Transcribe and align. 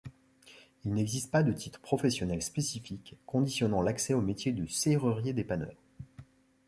Il 0.83 0.95
n'existe 0.95 1.29
pas 1.29 1.43
de 1.43 1.51
titre 1.51 1.79
professionnel 1.79 2.41
spécifique 2.41 3.19
conditionnant 3.27 3.83
l'accès 3.83 4.15
au 4.15 4.21
métier 4.21 4.51
de 4.51 4.65
serrurier 4.65 5.31
dépanneur. 5.31 5.75